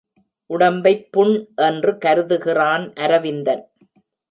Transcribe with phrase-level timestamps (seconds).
[0.49, 1.33] உடம்பைப் புண்
[1.61, 3.63] என்று கருதுகிறான் அரவிந்தன்.